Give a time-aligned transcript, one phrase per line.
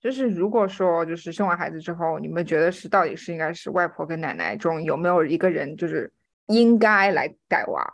[0.00, 6.12] 就是如果说就是生完孩子之后，你们觉得是到底是应该是外婆跟奶奶中有没有一个人就是
[6.46, 7.84] 应该来带娃，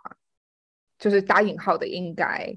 [0.99, 2.55] 就是打引号的应该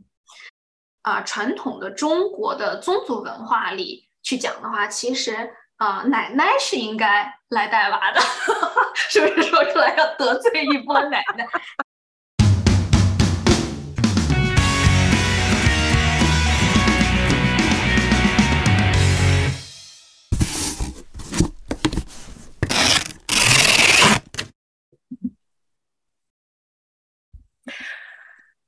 [1.02, 1.22] 啊？
[1.22, 8.20] 传统的中国的宗族文化里去讲的话，其实啊，奶奶是应该来带娃的，
[8.94, 11.48] 是不是说出来要得罪一波奶奶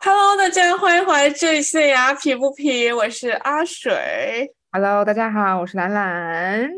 [0.02, 4.49] ？Hello，大家欢迎回来这里是牙皮不皮，我是阿水。
[4.71, 6.70] Hello，大家好，我是兰兰。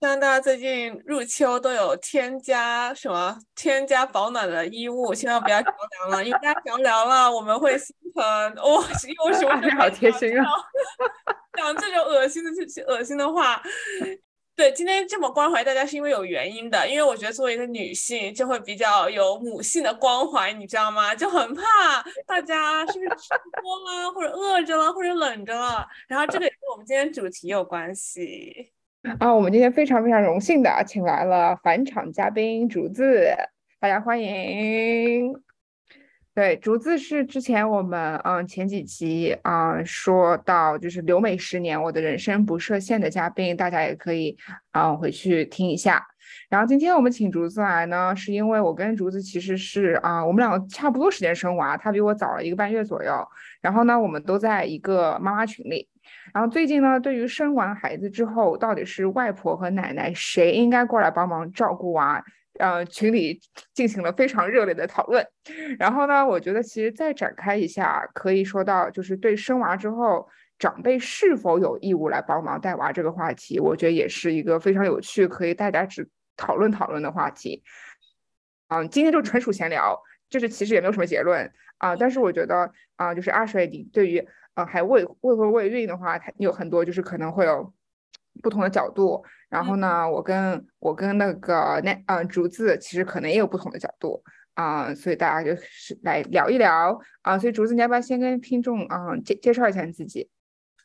[0.00, 8.24] 希望大家最近入秋都有添加什么添加保暖的衣物，千万不要着凉了，因为大家着凉了我们会心疼。
[8.56, 8.82] 哦，
[9.26, 10.46] 又是我 好贴心啊！
[11.56, 12.50] 讲这种恶心的、
[12.86, 13.62] 恶心的话。
[14.54, 21.14] 对，今天这么关怀大家是因为有原因的，因为我觉得作为一个女性就会比较有母性的关怀，你知道吗？
[21.14, 21.62] 就很怕
[22.26, 23.30] 大家是不是吃
[23.62, 25.86] 多了，或者饿着了，或者冷着了。
[26.06, 28.72] 然后这个也跟我们今天主题有关系
[29.18, 29.34] 啊。
[29.34, 33.34] 我们今天非常非常荣幸的请来了返场嘉宾竹子，
[33.80, 35.51] 大家欢迎。
[36.34, 44.34] 对，竹子是之前我们嗯前几期啊说到就是留美十年，我的人生不设限的嘉宾，大家也可以
[44.70, 46.02] 啊回去听一下。
[46.48, 53.12] 然后今天我们请竹子来呢，是因为我跟竹子其实是啊我们两个差不多时间生娃，他比我早了一个半月左右。
[53.60, 55.86] 然后呢，我们都在一个妈妈群里。
[56.32, 62.24] 然后最近呢，对于生完孩子之后，到底是外婆和奶奶谁应该过来帮忙照顾娃？
[62.58, 63.40] 呃，群里
[63.72, 65.26] 进行了非常热烈的讨论，
[65.78, 70.28] 然后呢，我觉得其实再展开一下，可以说到就是对生娃之后
[70.58, 77.62] 长辈是否有义务来帮忙带娃这个话题，我觉得也是一个非常有趣，可以大家只讨论讨论的话题。
[78.68, 84.24] 嗯，今天就纯属闲聊，就是其实也没有什么结论啊，但是我觉得啊，就是阿水，你对于
[84.54, 87.72] 呃还未未婚未孕的话，他有很多就是可能会有。
[88.40, 94.22] 不同的角度，然后呢，我跟我跟那个那嗯竹子其实可能也有不同的角度
[94.54, 100.28] 啊，所以大家就是来聊一聊啊，所以竹子你要不要先跟听众啊介介绍一下你自己？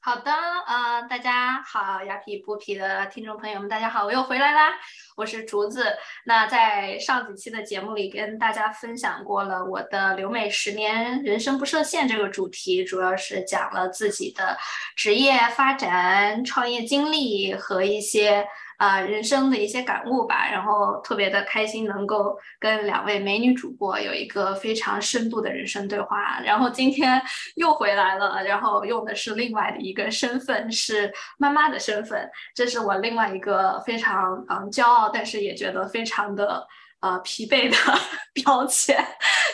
[0.08, 4.70] 好的，呃，大家好，牙皮剥皮的听众朋友们，大家好，我又回来啦，
[5.18, 5.86] 我是竹子。
[6.24, 14.58] 那在上几期的节目里，跟大家分享过了我的留美十年，人生不设限这个主题，主要是讲了自己的
[14.96, 18.48] 职业发展、创业经历和一些。
[18.78, 26.40] 啊，人生的一些感悟吧，然后特别的开心，能够跟两位美女主播有一个非常深度的人生对话。
[26.44, 27.22] 然后今天
[27.58, 36.68] 又回来了，然后用的是另外的一个身份，是妈妈的身份，这是我另外一个非常嗯骄傲，但是也觉得非常的。
[37.00, 37.78] 呃，疲惫的
[38.34, 38.98] 标签，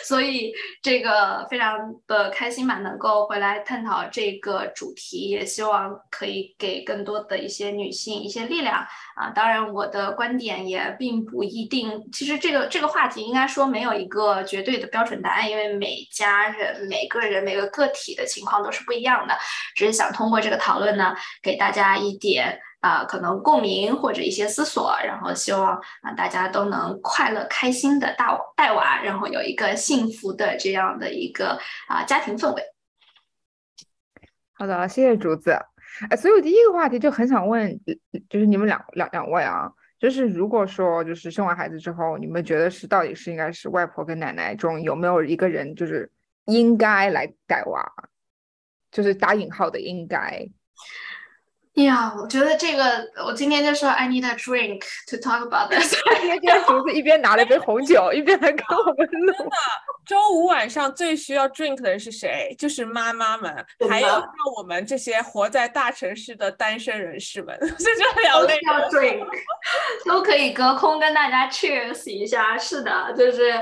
[0.02, 0.50] 所以
[0.82, 8.76] 这个非常的开心吧，能够回来探讨这个主题，也希望可以给更多的一些女性一些力量
[9.14, 9.28] 啊。
[9.34, 19.36] 当然，我的观点也并不一定，其实这个这个话题应该说没有一个绝对的标准答案，因为每家人、每个人、每个个体的情况都是不一样的。
[19.74, 22.58] 只是想通过这个讨论呢，给大家一点。
[22.84, 31.58] 啊，可能共鸣或者一些思索，然后希望啊大家都能快乐开心的大带娃，然后有一个幸福的这样的一个
[31.88, 32.62] 啊家庭氛围。
[34.52, 35.56] 好的，谢谢竹子。
[36.10, 37.80] 哎，所以我第一个话题就很想问，
[38.28, 46.12] 就是你们两两两位啊，就是如果说就是生完孩子之后，你们觉得是到底是应该是外婆跟奶奶中有没有一个人就是
[46.44, 47.90] 应该来带娃，
[48.90, 50.46] 就是打引号的应该。
[51.82, 55.92] 呀，我觉得这个，我今天就说 I need a drink to talk about this。
[56.22, 59.32] 今天竹子一边拿了一杯红酒，一边来跟我们录。
[59.32, 59.56] 真的，
[60.06, 62.54] 周五晚上最需要 drink 的人是谁？
[62.56, 63.52] 就是妈妈们，
[63.88, 64.24] 还有像
[64.56, 69.26] 我们这些活在大城市的单身人士们， 就这两类要 drink，
[70.04, 72.56] 都可以隔空跟大家 cheers 一下。
[72.56, 73.52] 是的，就是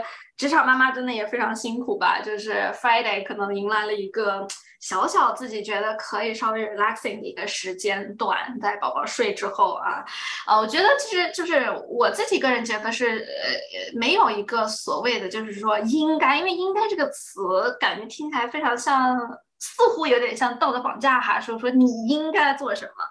[0.43, 2.21] 职场妈妈真的也非常辛苦吧？
[2.21, 4.45] 就是 Friday 可能迎来了一个。
[4.81, 10.05] 小小自己觉得可以稍微 relaxing 的一个时间段，在宝宝睡之后啊，
[10.45, 17.41] 呃，我觉得其实就是我自己个人觉得是呃没有一个所谓的就是说应该，因为应该这个词
[17.79, 19.17] 感觉听起来非常像，
[19.61, 23.05] 似乎有点像道德绑架哈，说说你应该做什么，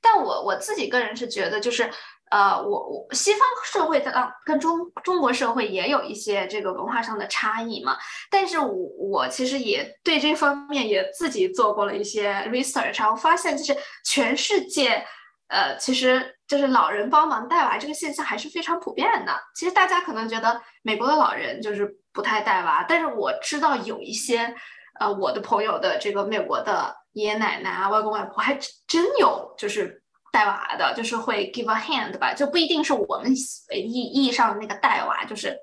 [0.00, 1.90] 但我我自己个人是觉得就是。
[2.30, 7.96] 呃，我我西方社会的跟中中国社会也有一些这个文化上的差异嘛，
[8.30, 15.06] 但是我我其实也对这方面也自己做过了一些 research，然后发现就是全世界
[15.48, 19.32] 呃，其实就是老人帮忙带娃这个现象还是非常普遍的。
[19.54, 24.52] 其实大家可能觉得美国的老人就是不太带娃，但是我知道有一些，
[24.98, 28.58] 呃，我的朋友的这个美国的爷爷奶奶啊、外公外婆还
[28.88, 30.02] 真有就是
[30.36, 35.56] 带娃的，就是会 give a hand 吧，就不一定是我们意意义上的那个带娃，就是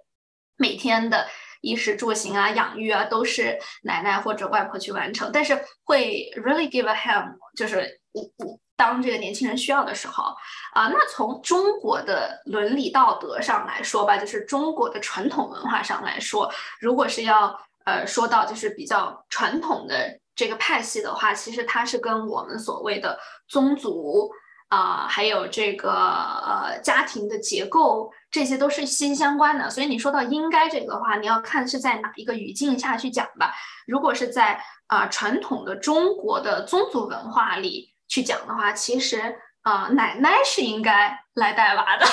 [0.58, 1.28] 每天的
[1.62, 5.54] 衣食住行啊、养育啊都是奶奶或者外婆去完成，但是
[5.84, 8.60] 会 really give a hand，就是我我。
[8.76, 10.24] 当这个年轻人需要的时候，
[10.74, 17.56] 啊，那从中国的伦理道德上来说吧，就是中国的传统文化上来说，如果是要
[17.86, 23.18] 呃说到就是比较传统的这个派系的话，其实它是跟我们所谓的
[23.48, 24.32] 宗族
[24.74, 29.70] 啊，还有这个呃家庭的结构，这些都是息息相关的。
[29.70, 33.54] 所以你说到应该这个的话，你要看是在哪一个语境下去讲吧。
[33.86, 37.92] 如果是在啊传统的中国的宗族文化里。
[38.10, 42.06] 去讲的话，其实啊，奶奶是应该来带娃的，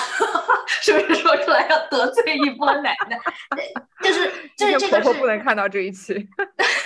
[0.66, 3.18] 是不是说出来要得罪一波奶奶？
[4.02, 6.26] 就是就是这个是不能看到这一期，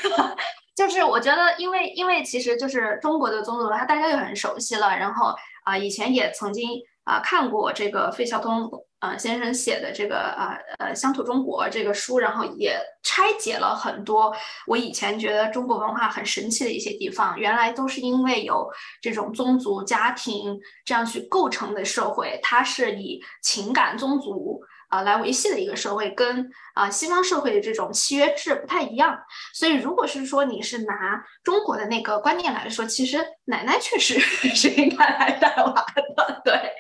[0.75, 5.33] 就是我觉得，因为因为其实就是中国的宗族文化，大家就很熟悉了，然后
[5.65, 8.71] 啊，以前也曾经啊看过这个费孝通。
[9.01, 14.35] 啊，先生写的这个啊呃乡土中国这个书，然后也拆解了很多
[14.67, 18.67] 我以前觉得中国文化很神奇的一些地方，原来都是因为有
[19.03, 24.63] 这种宗族家庭这样去构成的社会，它是以情感宗族。
[24.95, 29.19] 啊，来维系的一个社会跟啊西方社会的这种契约制不太一样，
[29.53, 34.21] 所以如果是说你是拿中国的那个观念来说，其实奶奶确实
[34.55, 36.41] 是应该来带娃的。
[36.45, 36.71] 对，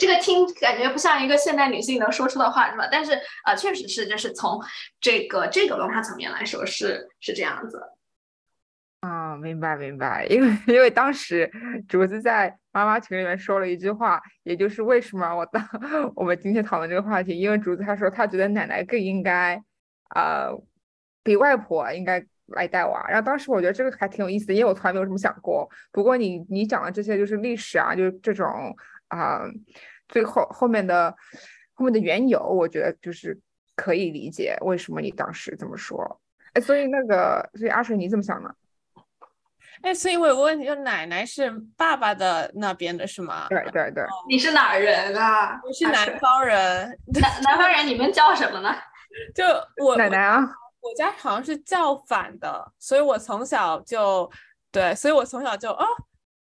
[0.00, 2.88] 这个听感觉不像一个现代女性能说出的话，是吧？
[2.90, 3.12] 但是
[3.44, 4.60] 啊，确实是就是从
[5.00, 7.80] 这个这个文化层面来说是是这样子。
[9.00, 11.48] 啊，明白明白，因为 因为当时
[11.88, 15.64] 竹子在妈妈群里面说了一句话，也就是为什么我当
[16.16, 19.62] 我们今天讨论这个话题，因为竹子她说她觉得奶奶更应该，
[20.16, 20.50] 呃，
[21.22, 23.06] 比外婆应该来带娃。
[23.08, 25.70] 然后当时我觉得这个还挺有意思的，因为我从来没有这么想过。
[25.92, 28.74] 不过你你讲的这些就是历史啊，就是这种
[29.08, 29.42] 啊，
[30.08, 31.14] 最后后面的
[31.74, 33.38] 后面的缘由，我觉得就是
[33.76, 36.20] 可以理解为什么你当时这么说。
[36.54, 38.52] 哎，所以那个，所以阿水你怎么想呢？
[39.82, 43.46] 哎，所以我有个问题，就奶奶是爸爸的那边的是吗？
[43.48, 44.04] 对对对。
[44.28, 45.60] 你是哪人啊？
[45.64, 46.98] 我是南方人。
[47.20, 48.74] 南南方人，你们叫什么呢？
[49.34, 49.44] 就
[49.84, 50.48] 我奶奶啊。
[50.80, 54.30] 我家好像是叫反的，所以我从小就
[54.70, 55.84] 对，所以我从小就哦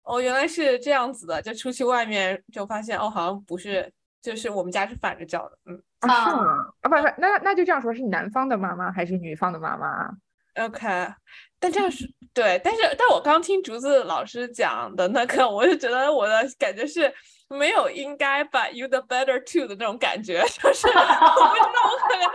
[0.04, 3.92] 哦，原来是这样子的，就出去外面就发现哦，好像不是，
[4.22, 6.44] 就是我们家是反着叫的，嗯啊是吗？
[6.82, 10.10] 啊不不，那那就这样说，是男方的妈妈还是女方的妈妈
[10.56, 11.14] ？OK。
[11.58, 17.12] 但这样是对，但是但我刚听竹子老师讲的那个，我就觉得我的感觉是
[17.50, 22.30] 没有应该把 you the better too 的那种感觉，就是我不知道我可能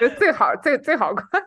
[0.00, 1.40] 就是最好最最好看。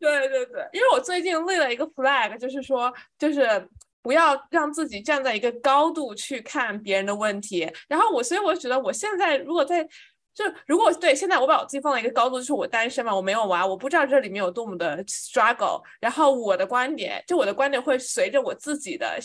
[0.00, 3.68] 对对对，因为我最近立了一个 flag，就是说就是
[4.02, 9.86] 不要让自己站在一个高度去看别人的问题，然后我所以我觉得我现在如果在。
[10.32, 15.82] 就如果对现在我把我自己放在一个高度，就是我单身嘛，我没有娃，我不知道这里面有多么的 struggle。
[16.00, 19.18] 然后我的观点，就我的观点会随着我自己的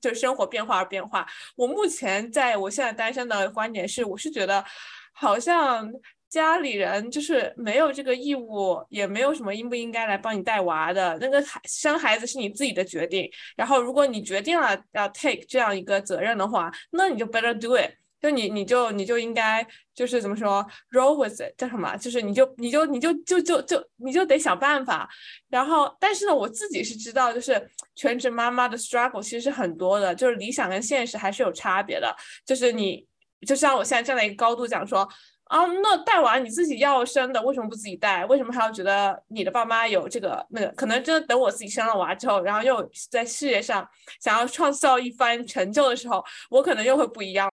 [0.00, 1.26] 就生活变化而变化。
[1.56, 4.64] 我目前在我现在单身的观点是，我是觉得
[5.12, 5.90] 好像
[6.28, 11.18] 家里人就是没有这个义务，也没有什么应不应该来帮你带娃的。
[11.20, 13.28] 那个孩生孩子是你自己的决定。
[13.56, 17.90] 然后如果你决定了要 take 这样一个责任的话，那你就 better do it。
[18.20, 21.96] 就你，你就你就应该就是怎么说，roll with it 叫什么？
[21.98, 25.08] 就是你就你就你就就就就你就得想办法。
[25.48, 32.14] 然后，但是呢，我自己是知道，就是全职妈妈的 struggle 其实是很多的，就是理想跟现实还是有差别的。
[32.44, 33.06] 就是你
[33.46, 35.06] 就像我现在站在一个高度讲说，
[35.44, 38.24] 啊，那带娃你自己要生的，为什么不自己带？
[38.26, 40.68] 为什么还要觉得你的爸妈有这个那个？
[40.68, 43.86] 可能真的等我自己生了娃之后，然后又在事业上
[44.20, 47.52] 想要创造一番成就的时候，我可能又会不一样。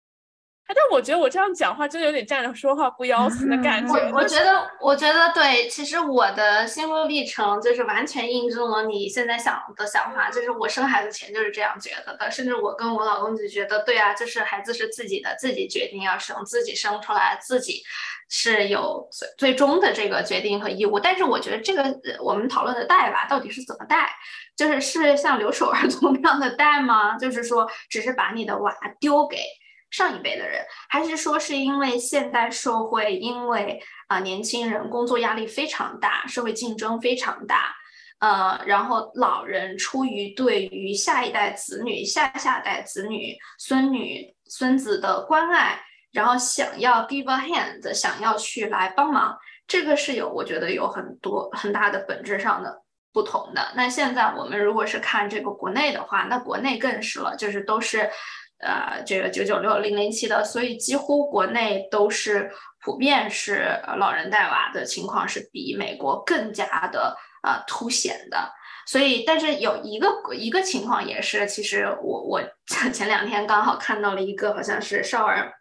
[0.68, 3.92] 但我觉得我这样讲话，真的有点站着说话不腰疼的感觉。
[3.92, 17.82] 我我 觉得，我觉得对，其实我的心路历程就是完全印证了你现在想的想法，就是我生孩子前就是这样觉得的，甚至我跟我老公就觉得，对啊，就是孩子是自己的，自己决定要生，自己生出来，自己
[18.30, 20.98] 是有最最终的这个决定和义务。
[20.98, 21.84] 但是我觉得这个
[22.22, 24.08] 我们讨论的带娃到底是怎么带，
[24.56, 27.18] 就是是像留守儿童那样的带吗？
[27.18, 29.36] 就是说，只是把你的娃丢给。
[29.92, 37.76] 上一辈的人，还是说是因为现代社会，因为啊年轻人工作压力非常大，社会竞争非常大，
[38.18, 45.78] 呃，然后老人出于对于下一代子女、下下代子女、孙女、孙子的关爱，
[46.10, 52.82] 然后想要 give a hand，想要去来帮忙，这个是有我觉得有很多很大的本质上的
[53.12, 53.72] 不同的。
[53.76, 58.10] 那现在我们如果是看这个国内的话，那国内更是了，就是都是
[58.62, 62.50] 呃这个九九六零零七的，所以几乎国内都是
[62.80, 67.16] 普遍是老人带娃的情况是比美国更加的。
[67.44, 68.52] 呃，凸显的，
[68.86, 72.40] 所以，但是有一个一个情况也是，其实我我
[72.94, 75.52] 前两天刚好看到了一个，好像是少儿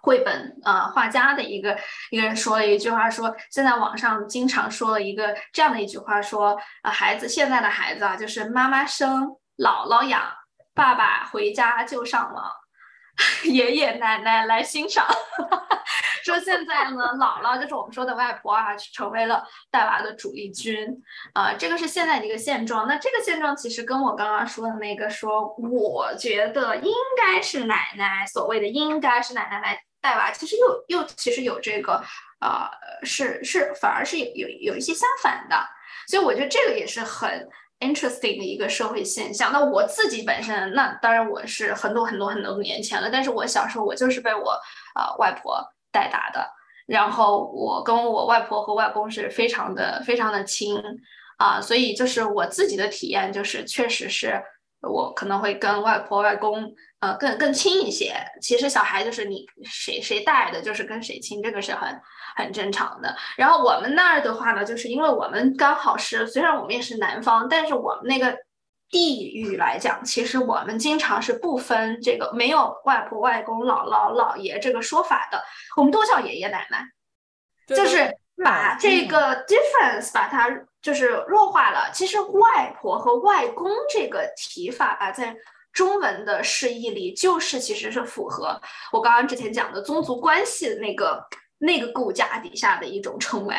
[0.00, 1.76] 绘本啊画家的一个
[2.10, 9.26] 一个人说了一句话，说现在网上经常说了一个这样的一句话，说啊孩子现在的孩子啊，就是妈妈生，
[9.58, 10.22] 姥姥养，
[10.74, 12.50] 爸爸回家就上网，
[13.44, 15.06] 爷爷奶奶来欣赏。
[16.22, 20.86] 说现在呢，姥姥就是我们说的外婆啊，成为了带娃的主力军，
[21.32, 22.86] 啊，这个是现在的一个现状。
[22.86, 32.04] 那这个现状其实跟我刚刚说的那个说，我觉得应该是奶奶，所谓的应该是奶奶来带娃，其实又又其实有这个，
[32.40, 32.68] 呃，
[33.02, 35.56] 是是反而是有有有一些相反的。
[36.06, 37.48] 所以我觉得这个也是很
[37.80, 39.52] interesting 的一个社会现象。
[39.52, 44.52] 那我自己本身，那当然我是很多很多很多年前了，但是我小时候我就是被我
[44.94, 45.60] 啊外婆。
[45.92, 46.48] 带大的，
[46.86, 50.80] 然后我跟我外婆和外公是非常的非常的亲
[51.36, 54.40] 啊，所以就是我自己的体验就是，确实是
[54.82, 58.14] 我可能会跟外婆外公呃更更亲一些。
[58.40, 62.00] 其实小孩就是你谁谁带的，就是跟谁亲，这个是很
[62.36, 63.16] 很正常的。
[63.36, 68.36] 然后我们那儿的话呢，就是因为我们刚好是虽然我们也是南方，但是我们那个。
[68.92, 75.40] 地域来讲，其实我们经常是不分这个没有外婆、外公、姥姥、姥爷这个说法的，
[75.76, 76.84] 我们都叫爷爷奶奶，
[77.68, 78.12] 就是
[78.44, 80.50] 把这个 difference 把它
[80.82, 81.92] 就是弱化了。
[81.94, 85.36] 其实外婆和外公这个提法吧，在
[85.72, 88.60] 中文的释义里，就是其实是符合
[88.92, 91.26] 我刚刚之前讲的宗族关系的那个
[91.58, 93.54] 那个构架底下的一种称谓，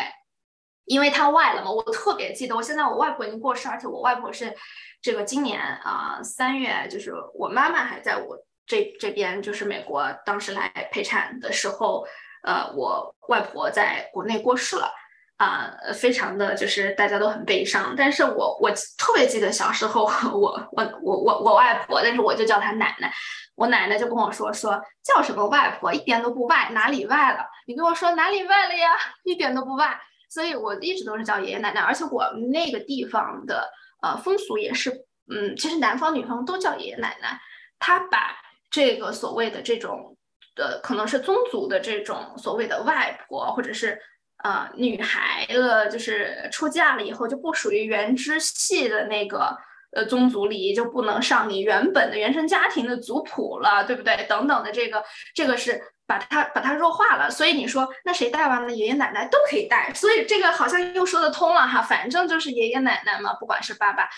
[0.85, 1.71] 因为它外了嘛。
[1.71, 4.55] 我特别记得，我现在我外婆已经过世，而且我外婆是。
[5.03, 8.37] 这个今年啊，三月就是我妈妈还在我
[8.67, 12.05] 这这边，就是美国当时来陪产的时候，
[12.43, 14.91] 呃，我外婆在国内过世了，
[15.41, 17.95] 啊，非常的就是大家都很悲伤。
[17.97, 20.03] 但是我我特别记得小时候，
[20.37, 23.11] 我我我我我外婆，但是我就叫她奶奶，
[23.55, 27.39] 我奶奶就跟我说说叫什么外婆，一点都不外，哪里外了？
[27.65, 28.89] 你跟我说哪里外了呀？
[29.23, 33.67] 一点都不外，所以我一直都是叫爷爷奶奶，而且我们那个地方的。
[34.03, 34.89] 呃，风俗也是，
[35.31, 37.39] 嗯，其实男方女方都叫爷爷奶奶。
[37.77, 38.35] 他把
[38.71, 40.17] 这个所谓的这种，
[40.55, 44.01] 呃，可能是宗族的这种所谓的外婆，或者是
[44.43, 49.57] 呃女孩了，就是出嫁了以后就不属于原支系的那个
[49.95, 54.25] 呃宗族里，就不能上你原本的原生家庭的族谱了，对不对？
[54.29, 55.81] 等等的这个，这个是。
[56.07, 61.81] 把它把它弱化了，所以你说那谁带完了爷爷奶奶都可以带，所以这个好像又说得通了哈。
[61.81, 64.09] 反正就是爷爷奶奶嘛，不管是爸爸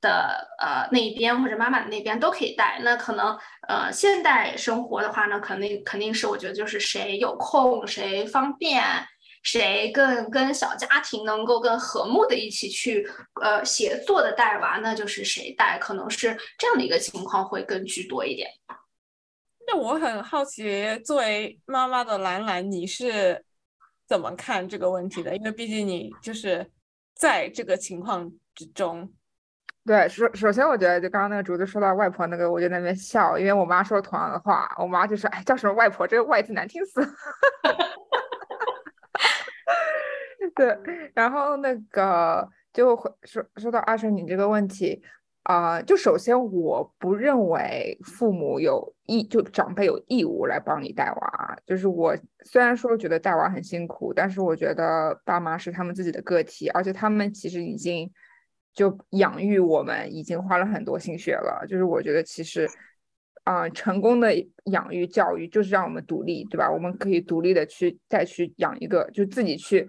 [0.00, 2.80] 的呃那一边或者妈妈的那边都可以带。
[2.82, 8.82] 那可能呃现代生活的话呢，肯定肯定是我觉得就是谁有空谁方便，
[9.46, 13.08] 谁更跟小家庭能够更和睦的一起去
[13.40, 18.50] 呃协作的带娃，那就是谁带，可能是这样的一个情况会更居多一点。
[19.68, 23.44] 那我很好奇，作为妈妈的兰兰，你是
[24.08, 25.36] 怎么看这个问题的？
[25.36, 26.68] 因为毕竟你就是
[27.14, 29.08] 在这个情况之中。
[29.84, 36.04] 对，首首先我觉得，就刚刚那个竹子说到外婆那个，我就在那边笑，因为我妈说同样的话，我妈就说：“哎，叫什么外婆？
[36.04, 37.00] 这个外字难听死。
[40.56, 40.76] ”对，
[41.14, 45.00] 然后那个就说说到阿生你这个问题。
[45.48, 51.56] 啊，就首先我不认为父母有义，就长辈有义务来帮你带娃。
[51.64, 58.10] 就是我虽然说觉得带娃很辛苦，但是我觉得爸妈是他们自己的个体，而且他们其实已经
[58.74, 61.64] 就养育我们，已经花了很多心血了。
[61.68, 62.68] 就是我觉得其实，
[63.44, 64.34] 啊，成功的
[64.64, 66.68] 养育教育就是让我们独立，对吧？
[66.68, 69.86] 我们可以独立的去再去养一个，就自己去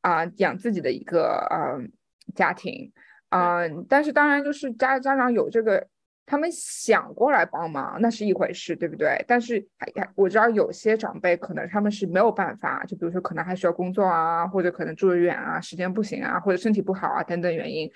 [0.00, 1.90] 啊养自己的一个嗯
[2.34, 2.92] 家庭。
[3.30, 5.86] 嗯，但是当然就是家家长有这个，
[6.26, 9.24] 他们想过来帮忙那是一回事，对不对？
[9.28, 17.88] 但是还还我知道有些长辈可能他们是没有办法，就比如说可能还需要工作啊，或者可能住得远啊，时间不行啊，或者身体不好啊等等原因。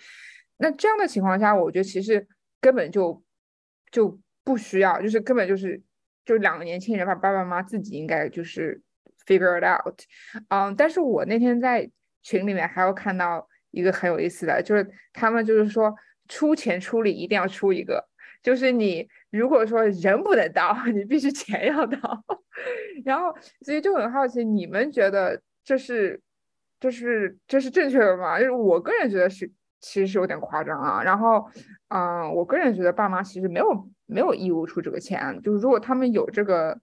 [0.56, 2.24] 那这样的情况下，我觉得其实
[2.60, 3.20] 根本就
[3.90, 5.82] 就不需要，就是根本就是
[6.24, 8.80] 就两个年轻人把爸爸妈妈自己应该就是
[9.26, 10.00] figure it out。
[10.48, 11.90] 嗯，但是我那天在
[12.22, 13.48] 群里面还有看到。
[13.76, 15.92] 一个很有意思的，就是他们就是说
[16.28, 18.06] 出钱出力一定要出一个，
[18.40, 22.24] 就是你如果说人不能到，你必须钱要到。
[23.04, 26.20] 然后所以就很好奇，你们觉得这是
[26.78, 28.38] 这是这是正确的吗？
[28.38, 29.50] 就是我个人觉得是
[29.80, 31.02] 其实是有点夸张啊。
[31.02, 31.44] 然后
[31.88, 36.78] 嗯，我个人觉得爸妈其实没有没有义务出这个钱，就是如果他们有这个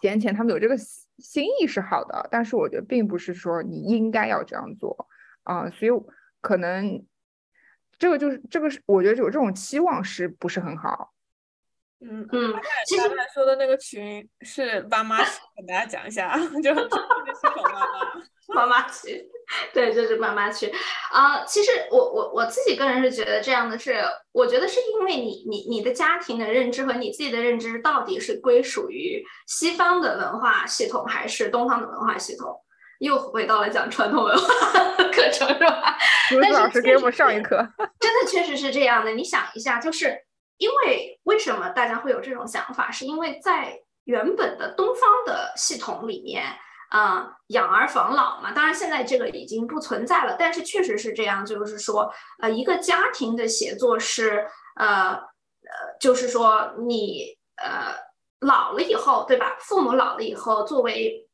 [0.00, 0.76] 闲钱，他们有这个
[1.22, 5.08] 心意是好的，但是我觉得并不是说你应该要这样做。
[5.44, 5.90] 啊，所以
[6.40, 7.04] 可能
[7.98, 11.12] 这个就是这个是，我觉得有这种期望是不是很好？
[12.00, 12.54] 嗯嗯，
[12.86, 17.86] 其实说的那个群是妈妈群，给大家讲一下， 就很新手妈妈
[18.54, 19.24] 妈妈群，
[19.72, 20.72] 对，就是妈妈去
[21.10, 21.44] 啊。
[21.44, 32.54] 其实我我我自己个人是觉得这样的是，我觉得是因为你你你的家庭的认知和你自己的认知到底是归属于西方的文化系统还是东方的文化系统？
[33.00, 34.48] 又回到了讲传统文化
[35.10, 35.98] 课程是吧？
[36.40, 37.56] 但是老师给我们上一课，
[37.98, 39.10] 真的确实是这样的。
[39.10, 40.16] 你想一下，就是
[40.58, 42.92] 因为为什么大家会有这种想法？
[42.92, 46.44] 是因为在原本的东方的系统里面，
[46.92, 48.52] 啊，养儿防老嘛。
[48.52, 51.44] 当然现在这个已经不存在了，但是确实是这样。
[51.44, 54.46] 就是说，呃，一个家庭的协作是，
[54.76, 57.94] 呃呃，就是说你呃
[58.40, 59.56] 老了以后，对吧？
[59.58, 61.26] 父母老了以后，作为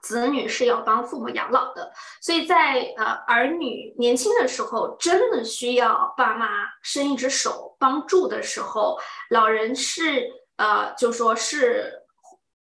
[0.00, 1.92] 子女是要帮父母养老的，
[2.22, 6.48] 所以在呃儿女年轻的时候，真的需要爸妈
[6.82, 10.26] 伸一只手帮助的时候，老人是
[10.56, 12.02] 呃就说是，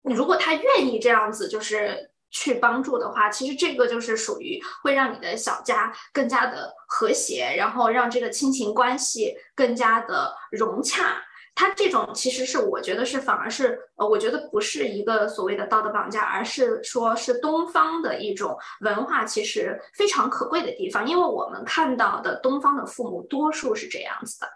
[0.04, 11.24] 如果他愿意这样子就是去帮助的话，其实这个就是属于会让你的小家更加的和谐，然后让这个亲情关系更加的融洽。
[11.56, 21.08] 他这种其实是我觉得是反而是呃，我觉得不是一个所谓的道德绑架，而是说是东方的一种文化，其实非常可贵的地方。
[21.08, 24.48] 因为我们看到的东方的父母多数是这样子的，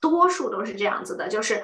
[0.00, 1.62] 多数都是这样子的，就是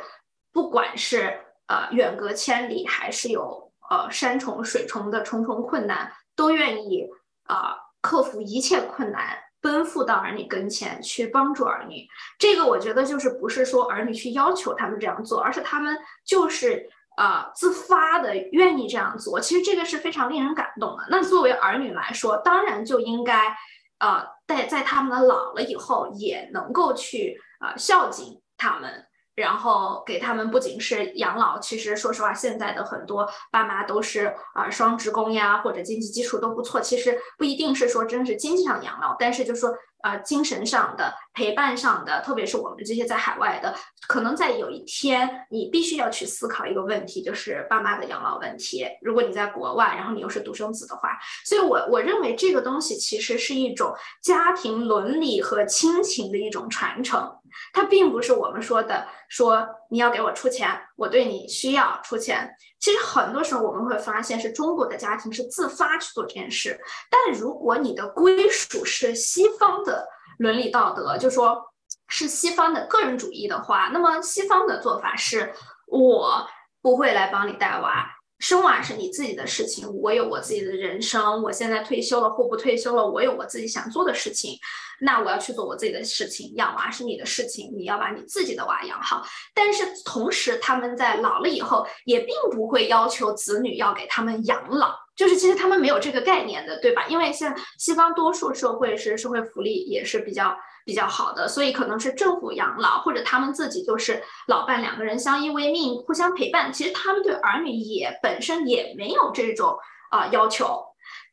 [0.53, 7.09] 不管是呃远隔千里，还是有呃山重水重的重重困难，都愿意
[7.45, 9.39] 啊克服一切困难。
[9.63, 12.07] 奔赴到儿女跟前去帮助儿女，
[12.39, 19.41] 这个我觉得就是不是说儿女去要求他们这样做，而是他们就是啊自发的愿意这样做。
[19.41, 21.07] 其实这个是非常令人感动的。
[21.11, 23.57] 那作为儿女来说，当然就应该
[23.99, 29.05] 啊在在他们的老了以后也能够去啊孝敬他们。
[29.37, 36.81] 然后给他们不仅是养老，其实说实话，现在的很多爸妈都是啊双职工呀，或者经济基础都不错。
[36.81, 39.73] 其实不一定是说真是经济上养老，但是就说。
[40.03, 43.75] 呃，精神上的陪伴上的，特别是我们这些在海外的，
[44.07, 48.87] 可能在有一天，你必须要去思考一个问题，就是爸妈的养老问题。
[49.03, 57.29] 如果你在国外，然后你又是独生子的话，所以我我认为这个东西其实是一种家庭伦理和亲情的一种传承，
[57.73, 62.55] 它并不是我们说的说你要给我出钱，我对你需要出钱。
[62.81, 70.09] 其实很多时候我们会发现，是中国的家庭是自发去做这件事，但如果你的归属是西方的。
[70.39, 71.73] 伦理道德就说
[72.09, 75.55] 是西方的个人主义的话，那么西方的做法是
[75.87, 76.47] 我
[76.83, 78.07] 不会来帮你带娃，
[78.39, 84.59] 生娃是你自己的事情，我有我自己的人生，我现在退休了或不退休了，我有我自己想做的事情，
[85.01, 89.27] 那我要去做我自己的事情，养娃是你的事情，你要把你自己的娃养好。
[89.55, 94.95] 但是同时，他们在老了以后，也并不会要求子女要给他们养老。
[95.17, 97.07] 就是其实他们没有这个概念的，对吧？
[97.09, 100.55] 因为像西方多数社会是社会福利也是比较
[100.87, 106.73] 比较好的，所以可能是政府养老，或者他们自己就是老伴两个人相依为命，互相陪伴。
[106.73, 109.77] 其实他们对儿女也本身也没有这种
[110.11, 110.83] 啊要求。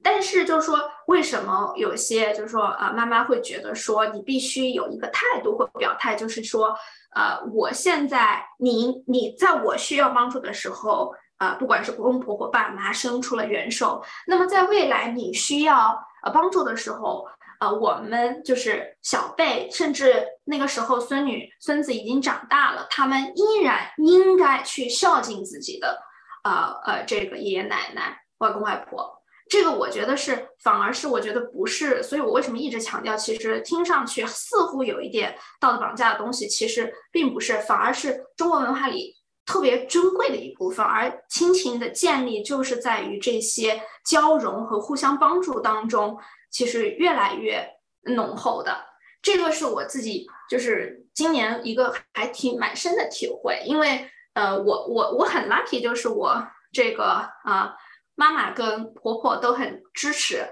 [0.02, 6.76] 但是就是说，为什么有些就是说啊妈妈会觉得说你必须有一个态度或表态，就是说
[7.16, 11.14] 呃我现在你你在我需要帮助的时候。
[11.38, 17.28] 啊，不管是公公婆婆、爸妈伸出了援手，那么在未来你需要呃帮助的时候，
[17.64, 25.98] 呃，我们就是小辈，甚至那个时候孙女、孙子已经长大了，他们依然应该去孝敬自己的，
[26.44, 29.10] 呃呃，这个爷爷奶奶、外公外婆。
[29.50, 39.16] 这个我觉得是，反而是我觉得不是，所以我为什么一直强调，其实听上去似乎有一点道德绑架的东西，其实并不是，反而是中国文化里。
[39.46, 46.18] 特别珍贵的一部分，而亲情的建立就是在于这些交融和互相帮助当中，
[46.54, 47.68] 其实越来越
[48.16, 48.86] 浓厚的。
[49.22, 57.06] 这个是我自己就是今年一个还挺蛮深的体会，因为呃，我我我很 lucky，就是我这个
[57.44, 57.74] 啊
[58.16, 60.46] 妈妈跟婆婆都很支持，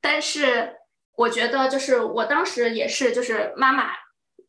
[0.00, 0.76] 但是
[1.16, 3.90] 我觉得就是我当时也是，就是妈妈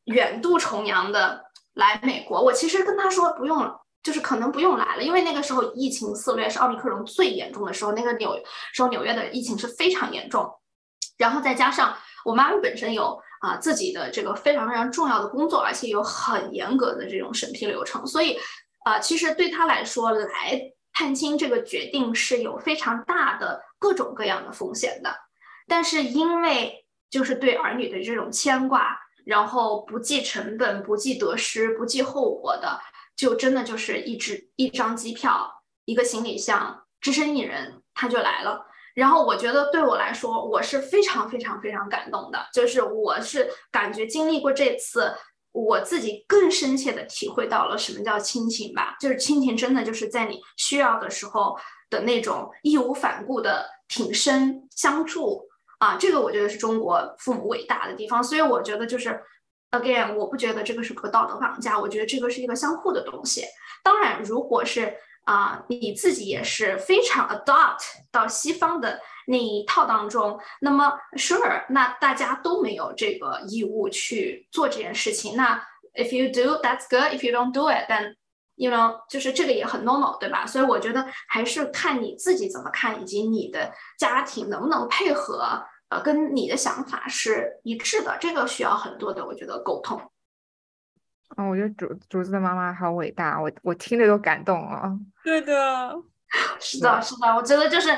[0.05, 8.35] 远渡重洋的来美国，我其实跟她说不用了，就是可能不用来了，因为那个时候疫情肆虐，是奥密克戎最严重的时候，那个纽
[8.73, 10.51] 时候纽约的疫情是非常严重，
[11.19, 18.39] 然后再加上我妈妈本身有啊自己的这个非常非常重要的工作，而且有很严格的这种审批流程，所以
[18.85, 20.59] 啊，其实对她来说来
[20.93, 25.15] 探亲这个决定是有非常大的各种各样的风险的。
[25.67, 32.79] 但是因为就是对儿女的这种牵挂，然后不计成本、不计得失、不计后果的，
[33.15, 38.65] 就真的就是一只一张机票、一个行李箱，只身一人他就来了。
[38.99, 45.13] 然后我觉得对我来说，我是非常非常非常感动的，就是我是感觉经历过这次，
[45.53, 51.57] 我自己更深切的体会到了什么叫亲情吧，就是亲情真的就是在你需要的时候
[51.89, 55.47] 的那种义无反顾的挺身相助。
[55.79, 59.17] 啊，这个我觉得是中国父母伟大的地方，所以我觉得就是
[59.71, 63.45] ，again，我不觉得这个是个道德绑架，我觉得这个是一个相互的东西。
[63.81, 64.93] 当然，如果是
[65.29, 75.35] 啊，你自己也是非常 adopt 到西方的那一套当中，那么 sure，那大家都没有这个义务去做这件事情。
[75.35, 75.63] 那
[75.93, 78.15] if you do，that's good；if you don't do it，then
[78.55, 80.47] you know，就是这个也很 normal，对吧？
[80.47, 85.63] 所以我觉得还是看你自己怎么看，以及你的家庭能不能配合。
[85.89, 90.01] 呃，跟你的想法是一致的，这个需要很多的，我觉得沟通。
[91.37, 94.91] 嗯，我觉得竹竹子的妈妈好伟大，我我听着都感动啊。
[95.23, 95.95] 对的，
[96.59, 97.91] 是的，是的，我觉得就是，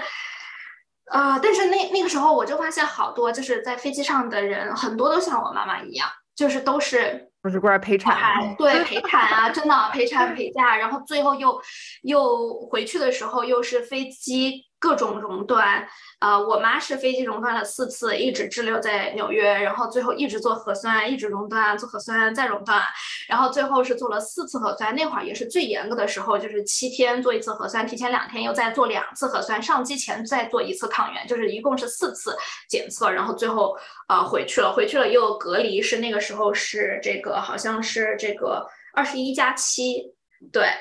[1.05, 11.61] 啊，但是那那个时候我就发现好多就是在飞机上的人，很多都像我妈妈一样，就是都是都是过来陪产，对，陪产啊，真的陪产陪 嫁，然后最后又
[12.03, 14.65] 又回去的时候又是飞机。
[14.81, 15.87] 各种熔断，
[16.19, 22.81] 呃，我妈是飞机熔断了四次，一直滞留在纽约，然后最后一直做核酸，一直熔断，做核酸再熔断，
[23.29, 32.35] 然后最后是做了四次核酸，那会儿也是最严格的时候，就是七天做一次核酸，提前两天又再做两次核酸，上机前再做一次抗原，就是一共是四次
[32.67, 40.15] 检测，然后最后呃回去了，回去了又隔离，是那个时候是这个好像是这个二十一加七，
[40.51, 40.71] 对，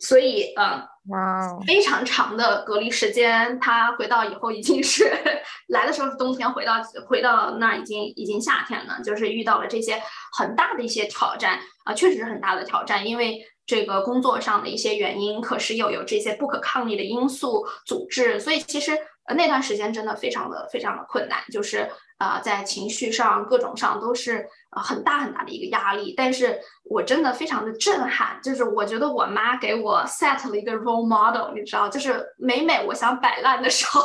[0.00, 0.88] 所以呃。
[1.08, 5.10] 哇，非常长的隔离时间，他回到以后已经是
[5.68, 6.74] 来的时候是冬天，回到
[7.08, 10.00] 回到那儿已经已经夏天了，就是遇到了这些
[10.38, 18.96] 很大的一些挑战啊，确实是很大的挑战，因为这个工作上的一些原因，可是又有这些不可抗力的因素阻滞，所以其实
[19.34, 24.46] 那段时间真的非常的非常的困难，就是啊，在情绪上各种上都是。
[24.70, 34.00] 啊，很大很大的一个压力，但是我真的非常的震撼，就是我觉得我妈给我 set 了一个 role model，你知道，就是每每我想摆烂的时候，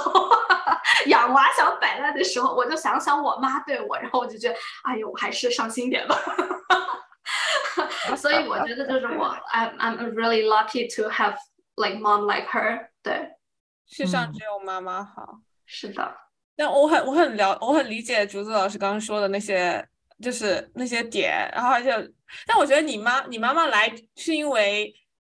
[1.06, 6.17] 养娃想摆烂的时候，我就想想我妈对我，然后我就觉得，哎呦，我还是上心点吧。
[8.17, 11.36] 所以我觉得就是我， I'm I'm really lucky to have
[11.75, 12.88] like mom like her。
[13.04, 13.36] 对，
[13.86, 15.41] 世上只有妈妈好。
[15.67, 16.25] 是的。
[16.56, 19.86] 但我很我很了我很理解竹子老师刚刚说的那些。
[20.24, 21.89] 就是那些点，然后而且，
[22.48, 24.89] 但我觉得你妈你妈妈来是因为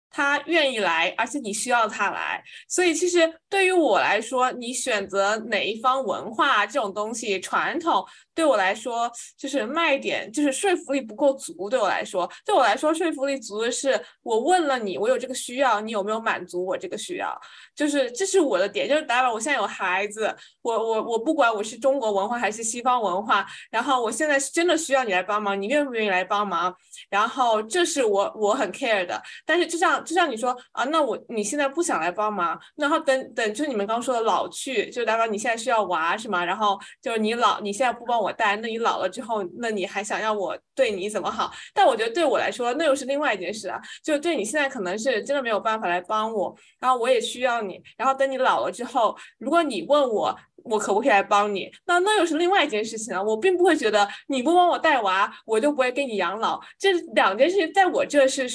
[0.10, 8.04] 她愿意来，而且你需要她来，所以其实对于我来说，你选择哪一方文化这种东西传统。
[8.42, 11.70] 对我来说，就是卖点，就是说服力不够足。
[11.70, 17.40] 对我来说，对我来说，说服力足的是我问了你，我有这个需要，你有没有满足我这个需要？
[17.76, 18.90] 就是这是我的点。
[18.90, 26.76] 就是打比我现在有孩子，我我我不管我是中国文化还是西方文化，然后我现在是真的需要你来帮忙，你愿不愿意来帮忙？
[27.12, 29.22] 然后这是我我很 care 的。
[29.46, 36.44] 但是就像就像你说啊，那我你现在不想来帮忙，然后等等，就你们刚说的老去，就代表你现在需要娃是吗？
[36.44, 38.22] 然后就是你老你现在不帮。
[38.22, 41.52] 我带，那你老了之后，那你还想要我对你怎么好？
[41.74, 43.80] 但我觉得对我来说，那又是另外一件事啊。
[44.04, 47.82] 就对你现在可能是真的没有办法来帮我，然后我也需要你。
[47.98, 51.72] 然后等你老了之后，如果你问我，我可不可以来帮你？
[51.86, 53.22] 那那又是另外一件事情啊。
[53.22, 56.60] 我并不会觉得你不帮我带娃，我就不会给你养老。
[56.78, 58.48] 这两件事情在我这是，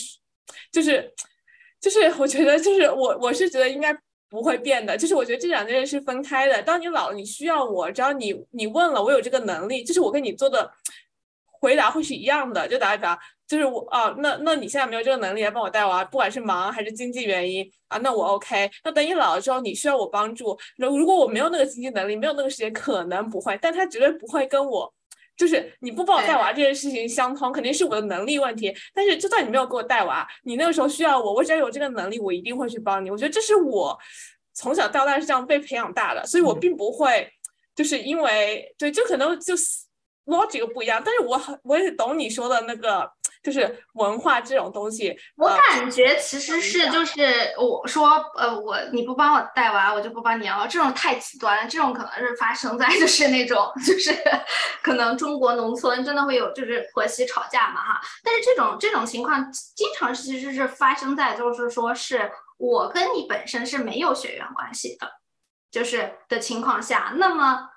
[0.72, 1.12] 就是，
[1.80, 3.96] 就是我觉得就是我我是觉得应该。
[4.36, 6.62] 不会变的，就是我觉得这两件事是分开的。
[6.62, 10.70] 当你老了，你需要我，只要你你问了，我有这个能力，就是我跟你做的
[11.58, 12.68] 回答会是一样的。
[12.68, 13.18] 就打比方，
[13.48, 18.70] 就是我啊，那那你现在没有这个能力来帮我带娃，不管是忙还是经济原因啊，那我 OK。
[18.84, 24.92] 那等你老了之后，你需要我帮助，如如果我没有那个经济能力，没有那个时间，可能不会，但他绝对不会跟我。
[25.36, 28.74] 就是你不帮我带娃这件事情相通，肯定是我的能力问题。
[28.94, 33.10] 但是就算你没有给我带娃，你那个时候需要我，我只要有这个能力，我一定会去帮你。
[33.10, 33.98] 我觉得这是我
[34.54, 37.30] 从小到大是这样被培养大的，所以我并不会
[37.74, 39.64] 就是因为对，就可能就是
[40.24, 43.10] logic 不一样，但是我很我也懂你说的那个。
[43.46, 47.22] 就是文化这种东西，我感觉其实是就是
[47.56, 51.70] 我说呃我你不帮我带娃，我就不帮你养老，这种太极端了。
[51.70, 54.12] 这种可能是发生在 就是那种就是
[54.82, 58.00] 可能中国农村真的会有就是婆媳吵架嘛哈。
[58.24, 62.28] 但是这种这种情况经常其实是发生在就是说是
[62.58, 65.08] 我跟你本身是没有血缘关系的，
[65.70, 67.68] 就是的情况下，那么。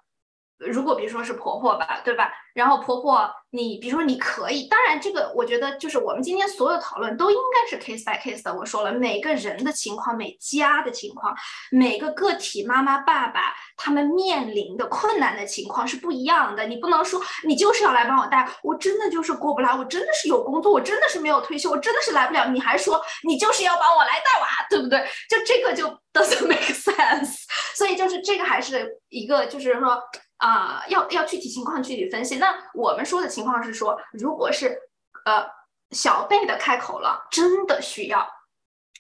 [0.60, 2.32] 如果比如说是婆婆吧，对吧？
[2.54, 8.54] 然后婆婆，你比如说你可以，当然这个我觉得就是我们今天所有讨论都应该是 case by case 的。
[8.54, 11.34] 我说了，每个人的情况、每家的情况、
[11.72, 16.66] 每个个体妈妈、爸爸他们面临的困难的情况是不一样的。
[16.66, 22.50] 你不能说你就是要来帮我带，我真的就是过不来，我真的是有工作，我真的是没有退休，我真的是来不了。
[22.50, 25.00] 你还说你就是要帮我来带娃，对不对？
[25.30, 27.44] 就这个就 doesn't make sense。
[27.76, 30.02] 所以就是这个还是一个就是说。
[30.40, 32.38] 啊，要要具体情况具体分析。
[32.38, 34.80] 那我们说的情况是说，如果是
[35.26, 35.46] 呃
[35.92, 38.26] 小辈的开口了，真的需要，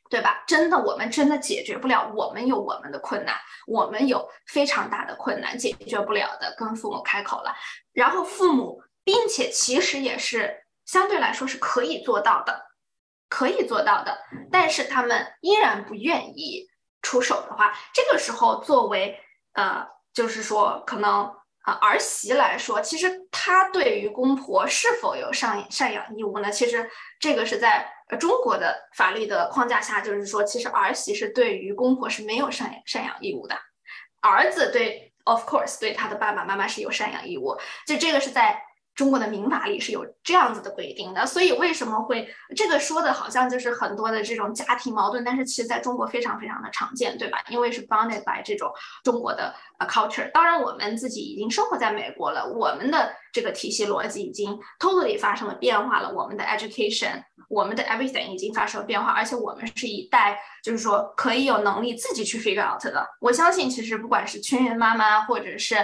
[0.09, 0.43] 对吧？
[0.45, 3.35] 真的，我们真的解决不了，我们有我们的困难，
[3.67, 7.55] 我们有非常大的困难解决不了的，跟父母开口了。
[7.93, 12.65] 然后父母，并且其实也是相对来说是可以做到的，
[13.29, 14.19] 可以做到的，
[14.51, 16.67] 但是他们依然不愿意
[17.01, 19.17] 出手的话，这个时候作为
[19.53, 19.87] 呃。
[20.13, 21.25] 就是说，可能
[21.61, 26.51] 啊，儿媳来说，其实她对于公婆是否有赡赡养义务呢？
[26.51, 33.55] 其实这个是在中国的法律的框架下，就是说，其实儿媳是对于公婆是没有赡养赡养义务的，
[34.21, 38.63] 儿子对，of course，对他的爸爸妈妈是有赡养义务，就这个是在。
[38.99, 47.37] 中国的民法里是有这样子的规定的，所以为什么会这个说的好像就是很多的这种家庭矛盾，但是其实在中国非常非常的常见，对吧？
[47.47, 48.69] 因为是 bounded by 这种
[49.01, 50.29] 中国的呃 culture。
[50.33, 63.07] 当然，我们自己已经生活在美国了，我们的这个体系逻辑已经 totally 发生了变化了，我们的 education，我们的 everything 已经发生了变化，而且我们是一代就是说可以有能力自己去 figure out 的。
[63.21, 65.77] 我相信，其实不管是群人妈妈或者是。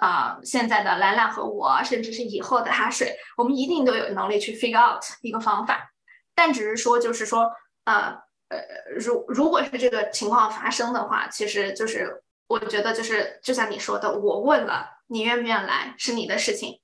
[0.00, 5.92] 啊，现在的兰兰和我，甚至是以后的哈水，我们一定都有能力去 figure out 一个方法。
[6.34, 7.52] 但只是说，就是说，
[7.84, 8.58] 呃呃，
[8.98, 16.80] 如如果是这个情况发生的话，其实就是我觉得就是就像你说的，我问了你愿不愿来是你的事情。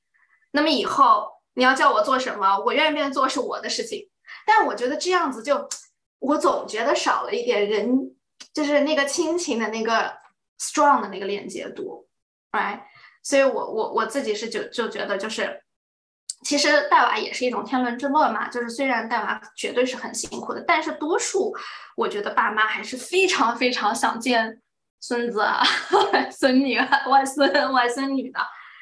[0.50, 4.11] 那么以后你要叫我做什么，我愿不愿意做是我的事情。
[4.44, 5.66] 但我觉得这样子就，
[6.18, 8.14] 我总觉得少了一点人，
[8.52, 10.12] 就是那个亲情的那个
[10.61, 12.07] strong 的那个链接度
[12.52, 12.83] ，right？
[13.26, 15.60] 所以，我我我自己是就就觉得，就是
[16.44, 18.48] 其实带娃也是一种天伦之乐嘛。
[18.48, 21.52] 就是虽然带娃绝对是很辛苦的，但是多数
[21.96, 24.62] 我觉得爸妈还是非常非常想见
[25.00, 25.60] 孙子、 啊
[26.30, 26.78] 孙女、
[27.10, 28.38] 外孙、外孙女的。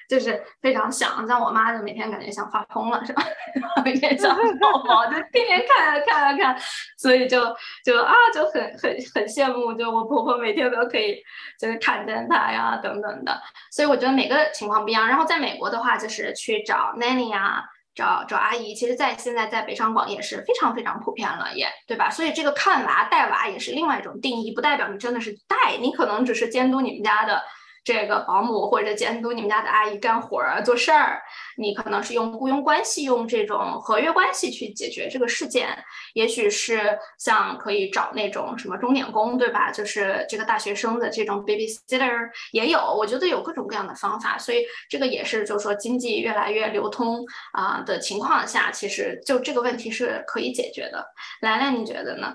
[0.08, 3.22] 就是非常想，像我妈就每天感觉想发疯了，是吧？
[3.84, 6.56] 每天想宝宝，就天天看啊看啊看，
[6.98, 7.40] 所以就
[7.84, 11.16] 就啊就很很很羡慕，就我婆婆每天都可以
[11.58, 13.40] 就是看见她呀等等的。
[13.70, 15.06] 所以我觉得每个情况不一样。
[15.08, 17.64] 然后在美国的话，就是去找 nanny 呀，
[17.94, 22.10] 找找阿姨，其实在现在在北上广也是非常非常普遍了，也对吧？
[22.10, 27.42] 所以这个看娃带娃也是另外一种定义，不代表你真的是带，你可能只是监督你们家的。
[27.84, 31.20] 这个保姆或者监督你们家的阿姨干活儿做事儿，
[31.58, 35.68] 你可能是用雇佣关系、用这种合约关系去解决这个事件，
[36.14, 39.70] 也许是像可以找那种什么钟点工，对吧？
[39.70, 51.04] 就是这个大学生的这种 babysitter 也有，我觉得有各种各样的方法，所以这个也是就是说经济越来越流通啊的情况下，其实就这个问题是可以解决的。
[51.42, 52.34] 兰兰，你觉得呢？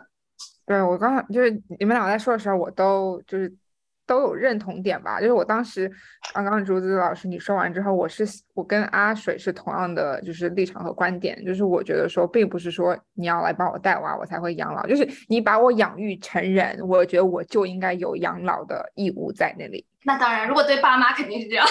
[0.68, 3.52] 对我刚就是你们两个在说的时候，我都就是。
[4.10, 5.88] 都有认同点吧，就是我当时
[6.34, 19.86] 刚刚竹子老师你说完之后，我是我跟阿水是同样的就是立场和观点，就是我觉得说并不是说你要来帮我带娃我才会养老，就是你把我养育成人，我觉得我就应该有养老的义务在那里。
[20.04, 21.68] 那当然，如果对爸妈肯定是这样，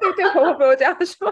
[0.00, 1.30] 对对婆婆不用这样说，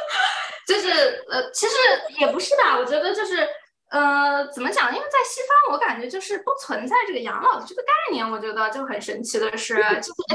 [0.66, 0.88] 就是
[1.30, 1.74] 呃，其实
[2.20, 3.46] 也不是吧，我觉得就是。
[3.94, 4.92] 呃，怎么讲？
[4.92, 8.28] 因为在西方，我感觉就是不存在这个养老的这个概念。
[8.28, 9.76] 我觉得就很神奇的是，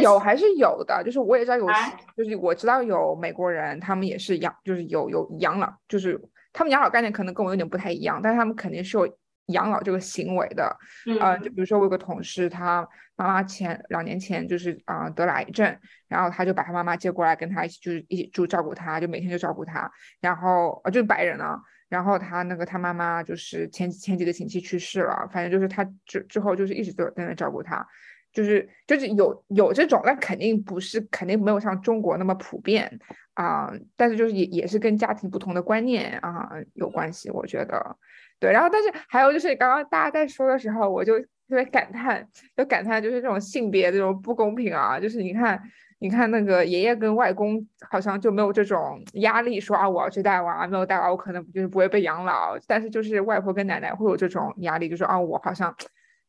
[0.01, 1.03] 有还是有的。
[1.03, 1.67] 就是我也知道有，
[2.15, 6.17] 就是我知道有美国人，他们也是养，就是有有养老，就是
[6.53, 9.05] 他们养老概念可能跟我有点不太一样，但是他们肯定是有
[9.47, 10.73] 养老这个行为的。
[11.05, 19.91] 嗯，就比如说我有个同事，他妈妈前两年前就是啊得了癌症，然后他就把他妈妈接过来跟他一起，就是一起住照顾他，就每天就照顾他，
[20.21, 21.59] 然后呃就是白人啊。
[21.89, 27.85] 然后他那个他妈妈就是前前几个星期去世了，反正就是他之之后就是一直都在那照顾他，
[28.31, 32.99] 就是就是有有这种，但肯定不是肯定没有像中国那么普遍
[33.33, 37.97] 啊，但是就是也也是跟家庭不同的观念啊有关系，我觉得
[38.39, 38.51] 对。
[38.51, 45.59] 然后但是还有就是刚刚大家在说的时候，我就特别感叹，就感叹就是这种性别这种不公平啊，就是你看。
[45.99, 52.57] 你看那个爷爷跟外公好像就没有这种压力，说啊我要去带娃，没有带娃我可能就是不会被养老。
[52.65, 55.75] 但是就是外婆跟奶奶会有这种压力，就是啊我好像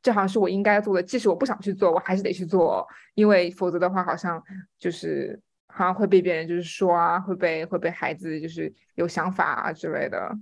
[0.03, 4.43] 这好像是我应该做的，即使我不想去做，我还是得去做，因为否则的话好像
[4.79, 10.37] 就是好像会被别人就是说啊，会被会被孩子就是有想法啊之类的。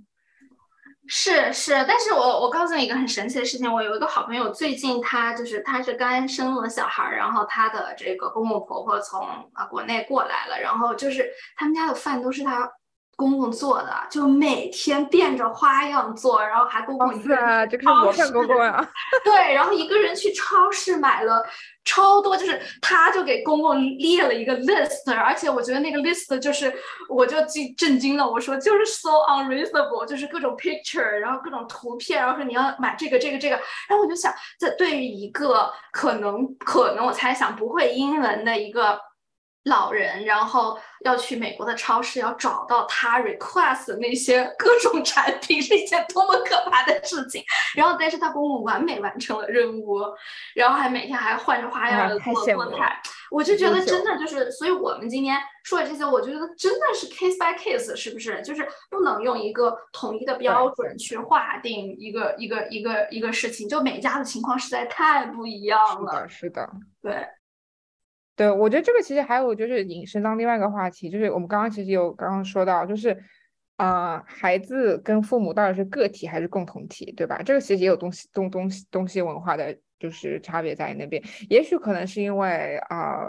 [1.09, 12.69] 是是，但是我我告诉你一个很神奇的事情，我有一个好朋友，最近他就是他是刚生了小孩，然后他的这个公公婆婆从啊国内过来了，然后就是他们家的饭都是他。
[13.19, 18.89] 公公做的，就每天变着花样做，然后还公公一个人这个是模范公公呀。
[19.25, 21.45] 对，然后一个人去超市买了
[21.83, 26.73] 超多，就是他就给公公列了一个 list，而且我觉得那个 list 就是
[27.09, 33.57] 我就惊震惊了，我说就是 so unreasonable，就是各种 picture，然后各种图片，然后说你要买这个这个这个，
[33.89, 38.97] 然后我就想，这对于一个可能可能我猜想不会英文的一个。
[39.69, 47.41] 老人，然后要去美国的超市，要找到他 request 那些各种产品，是一件多么可怕的事情。
[47.75, 50.01] 然后，但是他公公完美完成了任务，
[50.53, 53.01] 然后还每天还换着花样的做做菜。
[53.31, 58.41] 我就觉得真的就是，所以我们今天说的这些，我觉得真的是 case by case，是不是？
[58.41, 66.27] 就是不能用一个统一的标准去划定一个一个一个一个事情，就每家的情况实在太不一样了。
[66.27, 66.69] 是的，是的，
[67.03, 67.27] 对。
[68.39, 73.21] 对，我觉得这个其实还有就是引申到另外一个话题，就是我们刚刚其实有刚刚说到，就是
[73.75, 77.41] 啊，孩子跟父母到底是个体还是共同体，对吧？
[77.43, 81.21] 这个其实也有东西东东西东西文化的，就是差别在那边。
[81.49, 83.25] 也许可能是因为啊，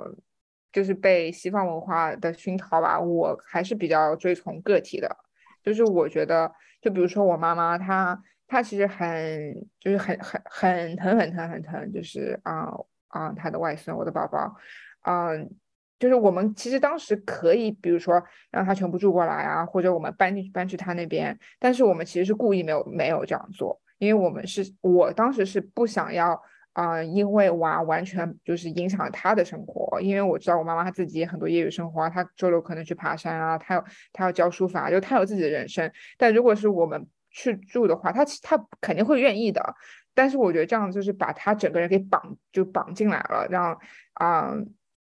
[0.71, 5.17] 就是被西方文化的熏陶吧，我还是比较追从个体的。
[5.65, 12.71] 就是我觉得，就比如说我妈妈，她她其实很就是很很很疼很疼很疼，就是啊
[13.09, 14.55] 啊，她的外孙，我的宝宝。
[15.03, 15.51] 嗯，
[15.99, 26.41] 就是我们其实当时可以，比如说让他全部住过来啊，或者我们搬进去搬去他那边，但是我们其实是故意没有没有这样做，因为我们是我当时是不想要
[26.73, 35.91] 啊，因为娃完全就是影响他的生活，因为我知道我妈妈她自己也很多业余生活，她周六可能去爬山啊，她要她要教书法，就她有自己的人生。
[36.17, 39.75] 但如果是我们去住的话，她她肯定会愿意的，
[40.15, 43.79] 但是我觉得这样就是把他整个人给绑就绑进来了，让
[44.15, 44.55] 啊。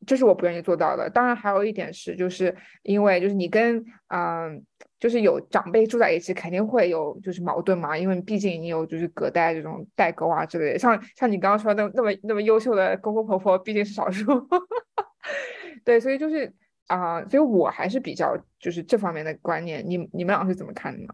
[0.08, 1.10] 这是我不愿意做到的。
[1.10, 4.66] 当然，还有一点是，就是因为就是你跟嗯，
[5.00, 7.96] 就是有长辈住在一起，肯定会有就是矛盾嘛。
[7.96, 10.80] 因为毕竟你有就是隔代这种代沟啊之类的。
[10.80, 14.26] 像像你刚刚说那那么那么优秀的公公婆婆，毕竟是少数。
[15.86, 16.52] 对，所以就是
[16.88, 19.84] 啊，所以我还是比较就是这方面的观念。
[19.88, 21.14] 你你们俩是怎么看的呢？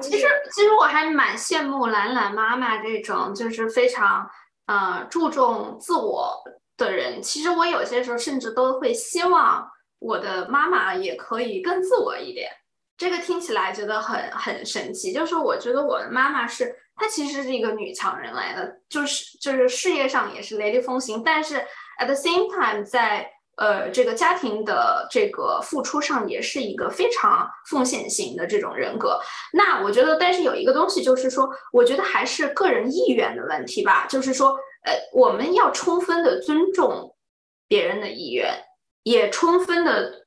[0.00, 4.28] 其实其实我还蛮羡慕兰兰妈妈这种，就是非常。
[4.66, 6.42] 呃，注重自我
[6.76, 12.50] 的人，其实我有些时候甚至都会希望我的妈妈也可以更自我一点。
[12.98, 21.56] 这个听起来觉得很很神奇，就是我觉得我的妈妈是她其实是一个女强人来的，就是就是事业上也是雷厉风行，但是
[22.00, 29.20] at the same time 在呃这个家庭的这个付出上也是一个非常奉献型的这种人格。
[29.52, 34.56] 那我觉得，但是有一个东西就是说，我觉得还是个人意愿的问题吧，就是说。
[34.86, 37.16] 呃，我们要充分的尊重
[37.66, 38.54] 别人的意愿，
[39.02, 40.26] 也充分的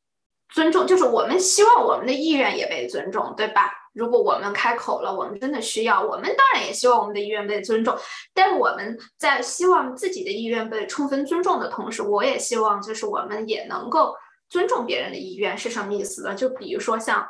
[0.49, 3.71] 尊重，就是我们希望我们的意愿也被尊重，对吧？
[3.93, 7.97] 如果我们开口了，我们真的需要，我们当然也希望我们的意愿被尊重。
[8.33, 14.15] 但我们在希望自己的意愿被充分尊重的同时，我也希望就是我们也能够
[14.49, 16.35] 尊重别人的意愿，是什么意思呢？
[16.35, 17.27] 就比如说像，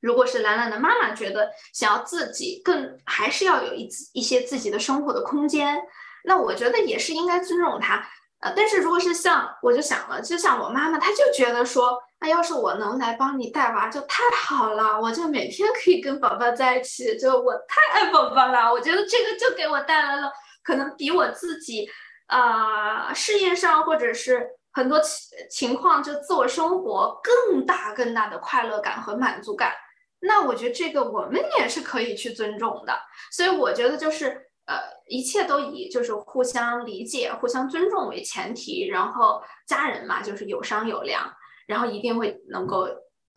[0.00, 5.78] 如果是兰兰的妈妈觉得想要自己更，还是要有一一些自己的生活的空间。
[6.24, 8.06] 那我觉得也是应该尊重她
[8.40, 18.70] 他，呃，但是如果是像我就想了，就像我妈妈，她就觉得说，那要是我能来帮你带娃就太好了，我就每天可以跟宝宝在一起，就我太爱宝宝了。
[18.70, 20.30] 我觉得这个就给我带来了
[20.62, 21.88] 可能比我自己，
[22.28, 29.72] 呃，事业上或者是很多情情况就自我生活更大更大的快乐感和满足感。
[30.20, 32.98] 那我觉得这个我们也是可以去尊重的。
[33.32, 34.42] 所以我觉得就是。
[34.66, 41.32] 呃，一切都以就是互相理解、互相尊重为前提，然后家人嘛，就是有商有量，
[41.66, 42.88] 然后一定会能够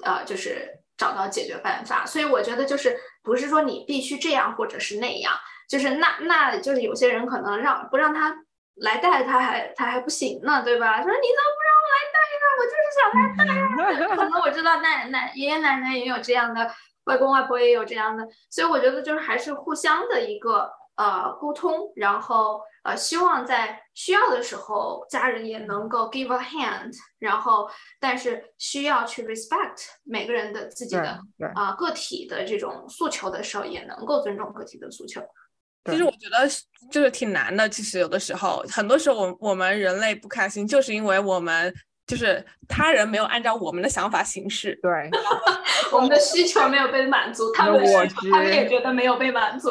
[0.03, 0.67] 呃，就是
[0.97, 2.05] 找到解决办法。
[2.05, 5.33] 所以我觉得就是不是说你必须这样或者是那样，
[5.69, 8.35] 就是那那就是有些人可能让不让他
[8.77, 11.01] 来带他还他还不行呢，对吧？
[11.03, 12.45] 说你怎么不让我来带呢？
[12.59, 14.17] 我就是想来带啊。
[14.17, 16.71] 可能我知道奶奶爷爷奶奶也有这样的，
[17.03, 22.61] 外公外婆也有这样的，所以我觉得就是还是互相的一个呃沟通，然后。
[22.81, 27.69] 呃，希望在需要的时候，家人也能够 give a hand，然后，
[27.99, 31.19] 但是需要去 respect 每个人的自己的
[31.55, 35.21] 啊个体的这种诉求的时候，也能够尊重个体的诉求。
[35.91, 36.47] 其实我觉得
[36.89, 37.67] 就是挺难的。
[37.67, 41.75] 其实有的时候，很多时候我我们人类不开心，就是因为我们
[42.09, 44.77] 就是他人没有按照我们的想法行事。
[44.81, 44.91] 对，
[45.93, 49.69] 我们的需求没有被满足，他们的需求他们也觉得没有被满足。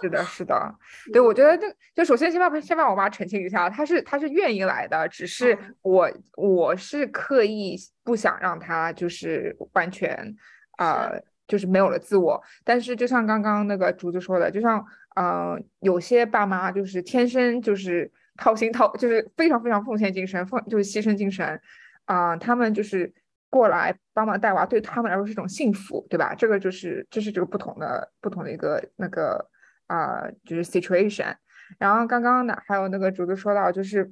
[0.00, 0.74] 是的，是的，
[1.12, 10.34] 对，我觉得就就首先先把先把我妈澄清一下，她是她是愿意来的，只是我我是刻意不想让她就是完全
[10.78, 11.10] 啊
[11.46, 12.42] 就是没有了自我。
[12.64, 14.82] 但是就像刚刚那个竹子说的，就像
[15.20, 21.60] 嗯有些爸妈就是天生就是掏心掏就是非常非常奉献精神奉就是牺牲精神
[22.06, 23.12] 啊，他们就是
[23.50, 26.34] 过来帮忙带娃，对他们来说是一种幸福，对吧？
[26.34, 29.46] 这个就是这是这个不同的不同的一个那个。
[29.88, 31.34] 啊，就是 situation，
[31.78, 34.04] 然后刚刚呢，还有那个竹子说到，就是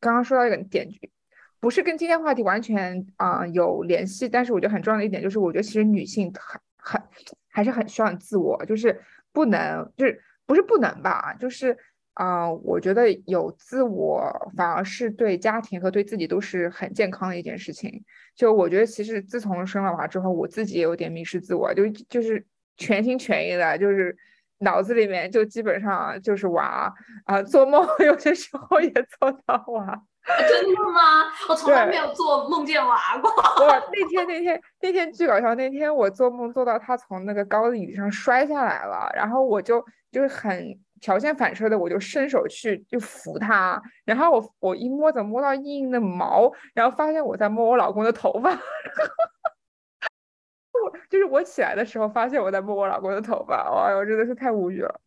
[0.00, 0.88] 刚刚说到一个点，
[1.60, 7.02] 不是跟今天话题完全啊有联系，但是我觉得很重要的一点就是，我觉得其实女性很很
[7.50, 8.98] 还是很需要自我，就是
[9.34, 11.76] 不能就是不是不能吧，就是
[12.14, 14.22] 啊，我觉得有自我
[14.56, 18.04] 反而是对家庭和对自己都是很健康的一件事情。
[18.34, 22.46] 就我觉得其实自从生了娃之后，我自己也有点迷失自我，就就是
[22.76, 24.16] 全心全意的，就是。
[24.64, 26.94] 脑子里面就基本上就是娃
[27.24, 29.84] 啊，做梦 有些时候也做到娃，
[30.48, 31.26] 真的吗？
[31.48, 33.28] 我从来没有做梦见娃过。
[33.58, 48.50] 我那天那天那天巨搞笑，那天我做梦做到他从那个高的椅子上摔下来了，然后我就就是很条件反射的，我就伸手去就扶他，然后我我一摸，怎么摸到硬硬的毛，然后发现我在摸我老公的头发。
[50.72, 55.00] 我就是我起来的时候，发现我在摸我老公的头发，哇哟，真的是太无语了，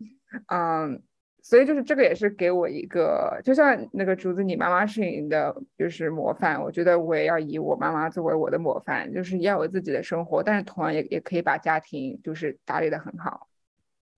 [0.48, 1.02] 嗯，
[1.42, 13.48] 所以就是这个也是给我一个，就像那个竹子，你妈妈是你的就是模范，我觉得我也要以我妈妈作为我的模范，就是要有自己的生活，但是同样也也可以把家庭就是打理的很好。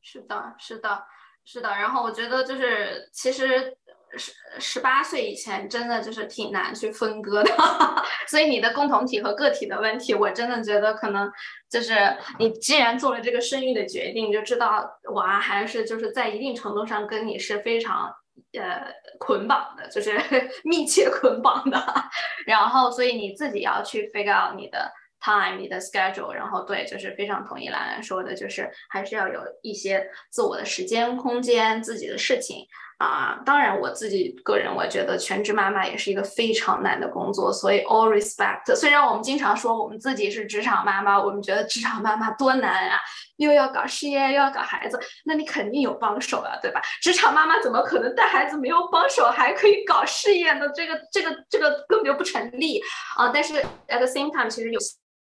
[0.02, 1.06] 是的，是的，
[1.50, 3.78] 是的，然后我觉得就是其实。
[4.18, 7.54] 十十八岁以前真的就是挺难去分割的，
[8.26, 11.30] 所以你的共同体和个体的问题，我真的觉得可能
[11.70, 11.94] 就是
[12.40, 18.10] 你既然做了这个生育的决定，就知道娃还是就是在一定程度上跟你是非常
[18.58, 18.88] 呃
[19.20, 20.18] 捆绑的，就是
[20.64, 21.78] 密切捆绑的。
[22.48, 24.90] 然后，所以你自己要去 figure out 你的
[25.20, 26.32] time、你的 schedule。
[26.32, 32.66] 然后，对，就是非常同意兰兰说的，就是还是要有一些自我的时间、空间、自己的事情。
[32.98, 38.76] 啊，当然，我自己个人，我觉得全职妈妈也是一个非常难的工作，所以 all respect。
[38.76, 42.98] 虽然我们经常说我们自己是职场妈妈，我们觉得职场妈妈多难啊，
[43.36, 46.82] 又要搞事业，又要搞孩子，那你肯定有帮手啊，对吧？
[47.00, 50.68] 职场妈妈怎么可能带孩子没有帮手，还可以搞事业呢？
[50.74, 52.82] 这个、这个、这个根本就不成立
[53.16, 53.30] 啊！
[53.32, 53.54] 但是
[53.90, 54.80] at the same time，其实有。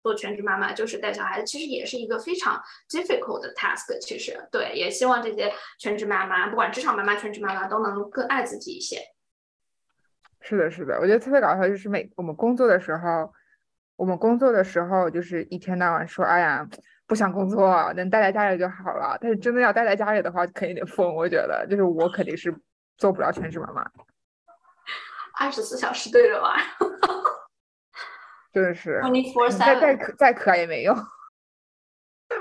[0.09, 3.95] 做全职妈妈就是带小孩子，其实也是一个非常 difficult 的 task。
[3.99, 8.97] 其实，对，也希望这些全职妈妈，不管职场妈妈、全职妈妈，都能更爱自己一些。
[10.41, 13.31] 是的，是的，我觉得特别搞笑，就是每我们工作的时候，
[13.97, 16.67] 我们工作的时候，就是一天到晚说，哎呀，
[17.05, 19.15] 不想工作，能待在家里就好了。
[19.21, 21.13] 但是真的要待在家里的话，肯定得疯。
[21.13, 22.51] 我觉得，就是我肯定是
[22.97, 23.85] 做不了全职妈妈，
[25.39, 26.57] 二十四小时对着娃。
[28.51, 29.01] 真的是，
[29.57, 30.95] 再再可再可爱也没用，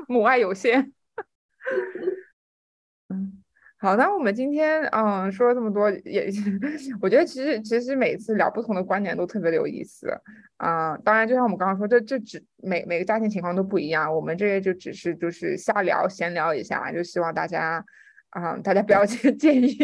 [0.06, 0.92] 母爱有限。
[3.08, 3.42] 嗯，
[3.78, 6.28] 好，那我们今天嗯说了这么多，也
[7.00, 10.08] 我觉得其实其实每次聊不同的观点都特别的有意思
[10.56, 10.96] 啊。
[11.04, 17.84] 当然，就像我们刚刚说，这这只每每个家庭情况都不一样，我们这个就只是就是瞎聊闲聊一下，就希望大家。
[18.30, 19.76] 啊，大家不要介 介意，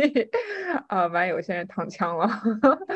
[0.89, 2.29] 啊，万一有些人躺枪了。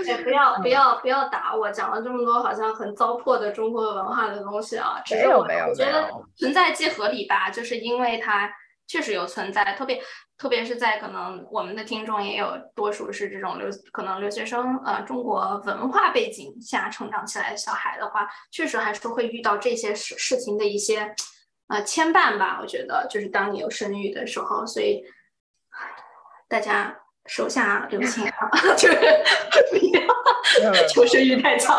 [0.05, 5.03] 也不要 不要不要打我，讲了这么多好像很糟粕的中国文化的东西啊。
[5.11, 8.51] 没有没有我觉得存在即合理吧，就是因为它
[8.87, 9.99] 确实有存在，特别
[10.37, 21.15] 特别是在可能我们的听众也有多数是这种留可能留学生呃中国文化背景下成长起来的小孩的话，确实还是会遇到这些事事情的一些
[21.69, 22.59] 呃牵绊吧。
[22.61, 25.03] 我觉得就是当你有生育的时候，所以。
[26.49, 26.97] 大家
[27.27, 28.97] 手下留情啊， 就是
[29.71, 29.77] 不
[30.63, 31.77] 要求生欲太强。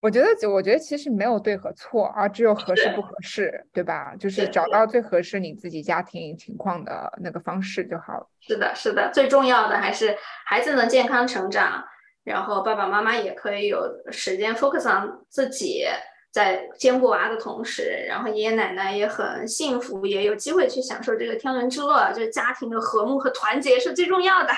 [0.00, 4.14] 我觉得，我觉得其实没有对和错，啊只有合适不合适，对吧？
[4.18, 8.26] 就是找到最合适你自己家庭情况的那个方式就好了。
[8.40, 11.84] 是的，是的，最重要的还是孩子能健康成长，
[12.24, 15.84] 然后爸爸妈妈也可以有时间 focus on 自己，
[16.32, 24.48] 在兼顾娃的同时，然后爷爷奶奶也很幸福，也有机会去享受这个天伦之乐，就是家庭的和睦和团结是最重要的。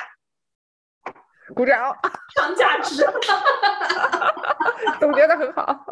[1.55, 1.95] 鼓掌，
[2.37, 3.05] 上价值，
[5.01, 5.85] 总结的很好。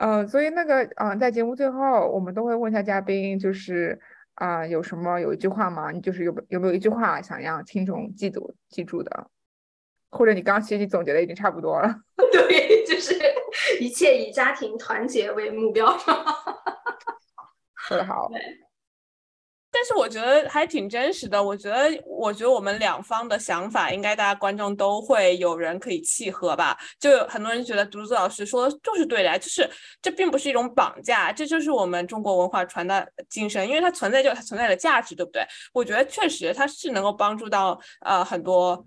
[0.00, 4.00] 嗯，所以那个，嗯，在节目最后，我们都会问一下嘉宾，就是
[4.34, 5.92] 啊，有什么有一句话吗？
[5.92, 9.30] 你就是有有没有一句话想让听众记住记住的？
[10.14, 11.92] 或者你刚刚其实你总结的已经差不多了。
[12.32, 13.18] 对，就是
[13.80, 15.94] 一切以家庭团结为目标。
[17.76, 18.30] 说的好。
[19.76, 21.42] 但是我觉得还挺真实的。
[21.42, 26.78] 我觉得，我觉得我们两方的想法，应该大家观众都会有人可以契合吧。
[27.00, 29.68] 就有很多人觉得独子老师说的就是对的，就是
[30.00, 35.44] 这并不是一种绑架，这就是我们中国文化传达精神，因为它存在就它存在的价值，对不对？
[35.72, 38.86] 我觉得确实它是能够帮助到呃很多。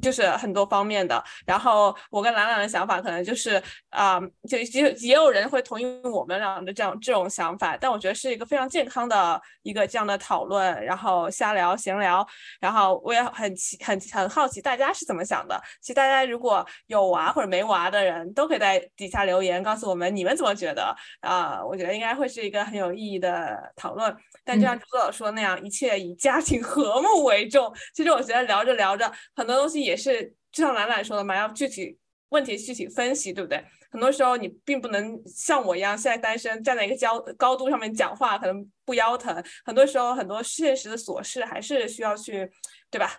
[0.00, 12.26] 就是很多方面的，然后我跟兰兰的想法可能就是啊，就也也有人会同意我们俩的这样这种想法，但我觉得是一个非常健康的一个这样的讨论，然后瞎聊闲聊，
[12.60, 15.60] 然后我也很奇很很好奇大家是怎么想的。
[15.80, 24.14] 其实大家如果有娃或者没娃的人都可以在底下留言告诉我们你们怎么觉得啊，我觉得应该会是一个很有意义的讨论。
[24.44, 27.72] 但就像朱老说那样，一切以家庭和睦为重。
[27.94, 31.98] 其实我觉得聊着聊着，很多东西也是就像兰兰说的嘛，要具体
[32.30, 33.62] 问题具体分析，对不对？
[33.90, 39.42] 很多时候你并不能像我一样，现在单身站在一个高高度上面讲话，可能不腰疼。
[39.64, 42.50] 很多时候很多现实的琐事还是需要去，
[42.90, 43.10] 对吧？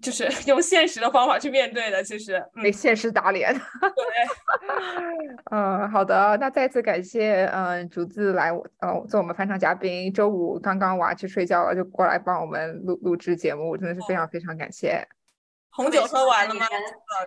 [0.00, 3.52] 就是 用现实的方法去面对的，其实被现实打脸。
[3.80, 4.72] 对，
[5.50, 8.50] 嗯，好的，那再次感谢，嗯，竹子来，
[8.80, 10.12] 呃，做我们翻唱嘉宾。
[10.12, 15.06] 周五刚刚娃去睡觉了，就过来帮我们录录制节目，真的是非常非常感谢。
[15.72, 16.66] 红酒喝完了吗？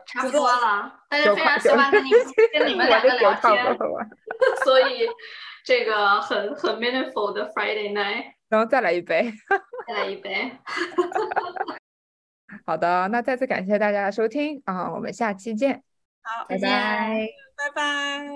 [0.06, 2.10] 差不多了，但是非常喜欢跟你
[2.54, 3.78] 跟你们两个聊天，
[4.64, 5.08] 所以
[5.64, 8.34] 这个很很 meaningful 的 Friday night。
[8.48, 9.34] 然后再来一杯，
[9.88, 10.52] 再来一杯。
[12.66, 15.84] 好的，那再次感谢大家的收听啊，我们下期见。
[16.22, 17.28] 好，拜拜，
[17.58, 18.30] 拜拜。